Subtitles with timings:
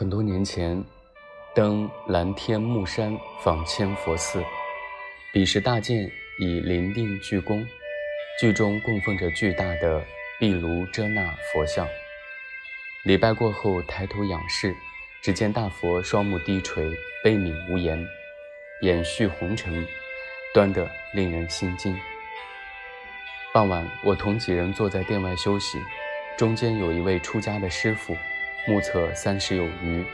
[0.00, 0.82] 很多年前，
[1.54, 3.14] 登蓝天木山
[3.44, 4.42] 访千佛寺，
[5.30, 7.62] 彼时大殿已临定具宫，
[8.40, 10.02] 具中供奉着巨大的
[10.38, 11.86] 毗卢遮那佛像。
[13.04, 14.74] 礼拜过后，抬头仰视，
[15.20, 16.90] 只见大佛双目低垂，
[17.22, 18.02] 悲悯无言，
[18.80, 19.86] 眼蓄红尘，
[20.54, 21.94] 端得令人心惊。
[23.52, 25.78] 傍晚，我同几人坐在殿外休息，
[26.38, 28.16] 中间有一位出家的师傅。
[28.70, 30.04] 目测三十有余，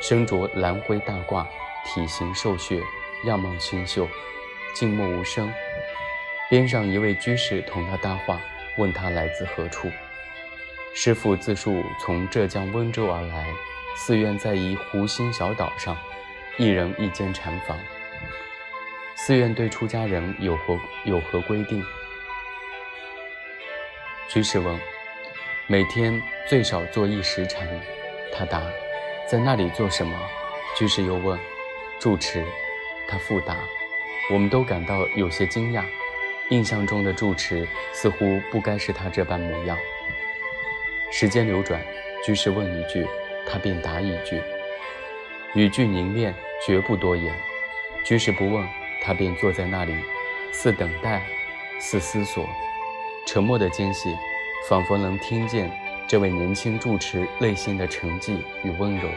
[0.00, 1.46] 身着蓝灰大褂，
[1.84, 2.82] 体型瘦削，
[3.24, 4.08] 样貌清秀，
[4.74, 5.48] 静默无声。
[6.48, 8.40] 边上一位居士同他搭话，
[8.76, 9.88] 问他来自何处。
[10.92, 13.46] 师傅自述从浙江温州而来，
[13.96, 15.96] 寺院在一湖心小岛上，
[16.56, 17.78] 一人一间禅房。
[19.14, 21.80] 寺院对出家人有何有何规定？
[24.28, 24.76] 居士问。
[25.68, 27.64] 每天最少做一时禅，
[28.32, 28.62] 他答
[29.30, 30.18] ：“在那里做什么？”
[30.76, 31.38] 居士又问
[31.98, 32.44] ：“住持。”
[33.08, 33.56] 他复答
[34.32, 35.82] ：“我们都感到有些惊讶，
[36.50, 39.76] 印象中的住持似乎不该是他这般模样。”
[41.10, 41.80] 时间流转，
[42.24, 43.06] 居士问一句，
[43.46, 44.40] 他便答一句，
[45.54, 46.34] 语句凝练，
[46.64, 47.34] 绝不多言。
[48.04, 48.66] 居士不问，
[49.02, 49.94] 他便坐在那里，
[50.52, 51.22] 似等待，
[51.80, 52.48] 似思索，
[53.26, 54.16] 沉默的间隙。
[54.68, 55.72] 仿佛能听见
[56.10, 59.08] 这位年轻住持内心的沉寂与温柔。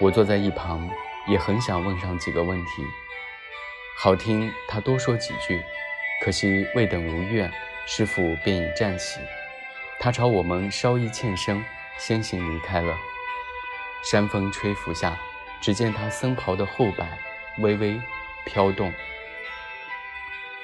[0.00, 0.88] 我坐在一旁，
[1.28, 2.82] 也很想问上几个问题，
[3.98, 5.62] 好听他多说几句。
[6.24, 7.52] 可惜未等如愿，
[7.84, 9.20] 师傅便已站起，
[10.00, 11.62] 他朝我们稍一欠身，
[11.98, 12.96] 先行离开了。
[14.10, 15.18] 山风吹拂下，
[15.60, 17.06] 只见他僧袍的后摆
[17.58, 18.00] 微微
[18.46, 18.90] 飘动。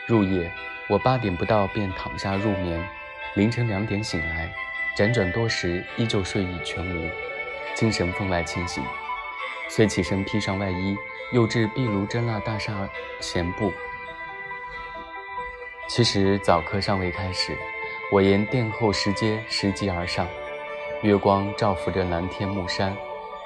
[0.07, 0.51] 入夜，
[0.89, 2.83] 我八点不到便躺下入眠。
[3.35, 4.53] 凌晨两点醒来，
[4.97, 7.09] 辗转多时，依旧睡意全无，
[7.75, 8.85] 精神分外清醒。
[9.69, 10.95] 遂起身披上外衣，
[11.33, 12.87] 又至毗卢遮那大厦
[13.21, 13.73] 闲步。
[15.89, 17.57] 其实早课尚未开始，
[18.11, 20.29] 我沿殿后石阶拾级而上，
[21.01, 22.95] 月光照拂着蓝天木山，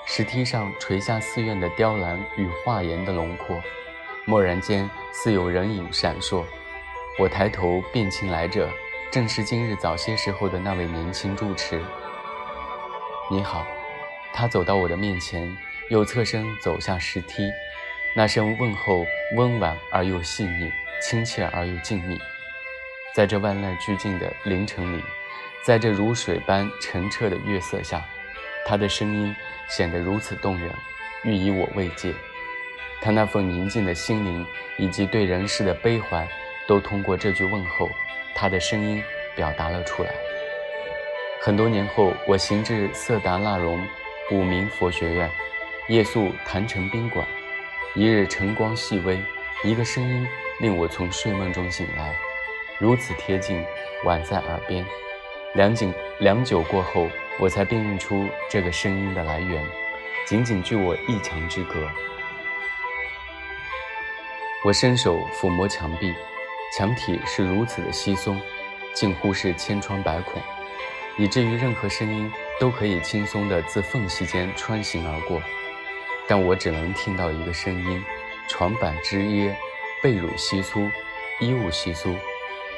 [0.04, 3.62] 石梯上垂下寺院的雕栏与画檐的轮廓，
[4.26, 6.42] 蓦然间似有人影闪烁。
[7.20, 8.68] 我抬头，辨清来者。
[9.16, 11.82] 正是今日早些时候的那位年轻住持。
[13.30, 13.66] 你好，
[14.34, 15.56] 他走到我的面前，
[15.88, 17.50] 又侧身走下石梯，
[18.14, 22.20] 那声问候温婉而又细腻，亲切而又静谧。
[23.14, 25.02] 在这万籁俱静的凌晨里，
[25.64, 28.04] 在这如水般澄澈的月色下，
[28.66, 29.34] 他的声音
[29.66, 30.70] 显得如此动人，
[31.24, 32.12] 欲以我慰藉。
[33.00, 34.46] 他那份宁静的心灵
[34.76, 36.28] 以及对人世的悲怀，
[36.68, 37.88] 都通过这句问候。
[38.36, 39.02] 他的声音
[39.34, 40.10] 表达了出来。
[41.40, 43.82] 很多年后，我行至色达那荣
[44.28, 45.30] 古明佛学院，
[45.88, 47.26] 夜宿坛城宾馆。
[47.94, 49.18] 一日晨光细微，
[49.64, 50.28] 一个声音
[50.60, 52.14] 令我从睡梦中醒来，
[52.78, 53.64] 如此贴近，
[54.04, 54.84] 宛在耳边。
[55.54, 57.08] 良久良久过后，
[57.38, 59.64] 我才辨认出这个声音的来源，
[60.26, 61.88] 仅仅距我一墙之隔。
[64.62, 66.12] 我伸手抚摸墙壁。
[66.76, 68.38] 墙体是如此的稀松，
[68.92, 70.42] 近乎是千疮百孔，
[71.16, 75.40] 以至于任何声音都可以轻松地自缝隙间穿行而过。
[76.28, 78.04] 但我只能听到一个声音：
[78.46, 79.56] 床板之耶，
[80.02, 80.90] 被褥稀疏，
[81.40, 82.14] 衣物稀疏，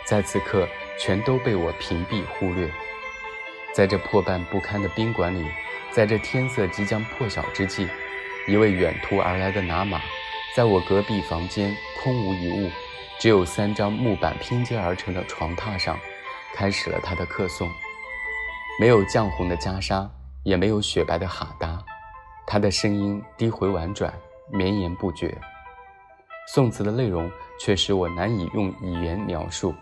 [0.04, 2.70] 在此刻全都被我屏蔽忽略。
[3.72, 5.44] 在这破败不堪的宾馆里，
[5.90, 7.88] 在这天色即将破晓之际，
[8.46, 10.00] 一位远途而来的拿马，
[10.54, 12.70] 在我隔壁房间空无一物。
[13.18, 15.98] 只有三张木板拼接而成的床榻上，
[16.54, 17.68] 开始了他的课诵。
[18.80, 20.08] 没有绛红的袈裟，
[20.44, 21.84] 也没有雪白的哈达，
[22.46, 24.12] 他的声音低回婉转，
[24.52, 25.36] 绵延不绝。
[26.46, 27.28] 宋词的内容
[27.58, 29.74] 却使我难以用语言描述。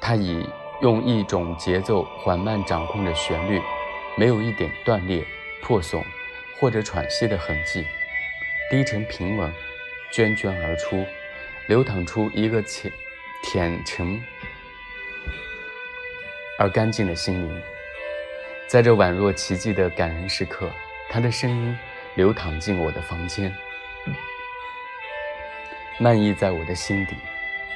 [0.00, 0.44] 他以
[0.82, 3.62] 用一种节奏缓慢掌控着旋律，
[4.16, 5.24] 没有一点断裂、
[5.62, 6.02] 破损
[6.60, 7.86] 或者喘息的痕迹，
[8.70, 9.52] 低沉平稳，
[10.12, 11.02] 涓涓而出。
[11.68, 12.92] 流淌出一个浅、
[13.42, 14.22] 浅沉
[16.60, 17.62] 而干净的心灵，
[18.68, 20.70] 在这宛若奇迹的感人时刻，
[21.10, 21.76] 他的声音
[22.14, 23.52] 流淌进我的房间，
[25.98, 27.16] 漫溢在我的心底。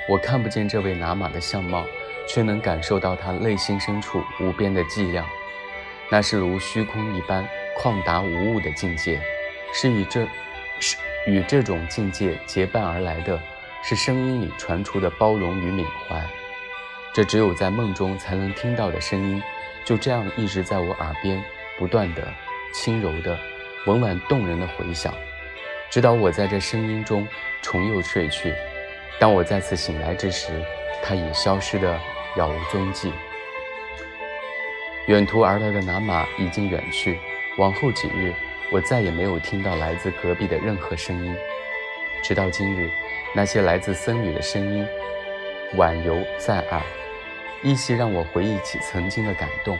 [0.08, 1.84] 我看不见这位拿马的相貌，
[2.28, 5.24] 却能感受到他内心深处无边的寂寥。
[6.08, 7.46] 那是如虚空一般
[7.76, 9.20] 旷达无物的境界，
[9.74, 10.26] 是与这，
[10.78, 10.96] 是
[11.26, 13.40] 与这种境界结伴而来的。
[13.82, 16.22] 是声音里传出的包容与缅怀，
[17.12, 19.42] 这只有在梦中才能听到的声音，
[19.84, 21.42] 就这样一直在我耳边
[21.78, 22.22] 不断的
[22.72, 23.38] 轻柔的、
[23.86, 25.14] 温婉动人的回响，
[25.90, 27.26] 直到我在这声音中
[27.62, 28.54] 重又睡去。
[29.18, 30.62] 当我再次醒来之时，
[31.02, 31.98] 它已消失得
[32.36, 33.12] 杳无踪迹。
[35.06, 37.18] 远途而来的南马已经远去，
[37.56, 38.32] 往后几日，
[38.70, 41.34] 我再也没有听到来自隔壁的任何声音。
[42.22, 42.90] 直到今日，
[43.34, 44.86] 那些来自僧侣的声音
[45.76, 46.82] 宛犹在耳，
[47.62, 49.78] 依稀让我回忆起曾经的感动。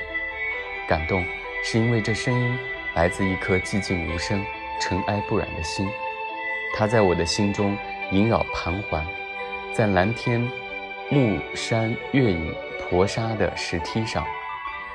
[0.88, 1.24] 感动，
[1.64, 2.58] 是因为这声音
[2.94, 4.44] 来自一颗寂静无声、
[4.80, 5.88] 尘埃不染的心，
[6.74, 7.76] 它在我的心中
[8.10, 9.06] 萦绕盘桓，
[9.72, 10.40] 在蓝天、
[11.08, 14.26] 暮山、月影、婆沙的石梯上，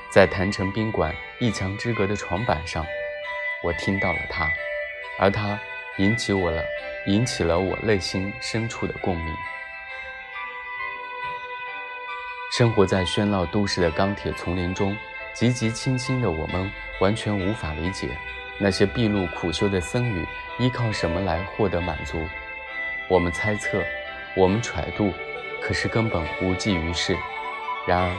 [0.09, 2.86] 在坛城宾馆一墙之隔的床板上，
[3.63, 4.51] 我听到了它，
[5.18, 5.57] 而它
[5.97, 6.63] 引起我了。
[7.07, 9.36] 引起了我内心深处的共鸣。
[12.57, 14.97] 生活在喧闹都市的钢铁丛林中，
[15.36, 18.09] 寂寂清清的我们完全无法理解
[18.57, 20.25] 那些闭路苦修的僧侣
[20.57, 22.18] 依靠什么来获得满足。
[23.07, 23.83] 我们猜测，
[24.36, 25.13] 我们揣度，
[25.62, 27.15] 可是根本无济于事。
[27.86, 28.12] 然而，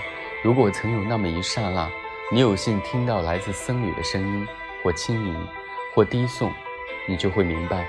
[0.45, 1.91] 如果曾有那么一刹那，
[2.31, 4.47] 你有幸听到来自僧侣的声音，
[4.85, 5.47] 或轻吟，
[5.93, 6.53] 或低诵，
[7.07, 7.87] 你就会明白。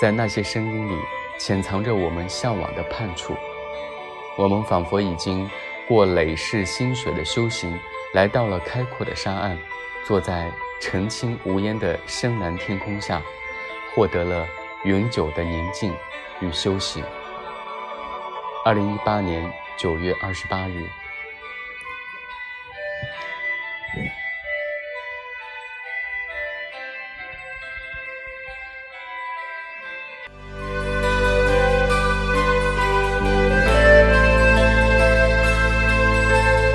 [0.00, 0.96] 在那些声音里，
[1.38, 3.36] 潜藏着我们向往的盼处。
[4.38, 5.48] 我们仿佛已经
[5.86, 7.78] 过累世心水的修行，
[8.14, 9.58] 来到了开阔的沙岸，
[10.06, 10.50] 坐在
[10.80, 13.20] 澄清无烟的深蓝天空下，
[13.94, 14.48] 获得了
[14.84, 15.94] 永久的宁静
[16.40, 17.04] 与休息。
[18.64, 20.86] 二零一八年九月二十八日。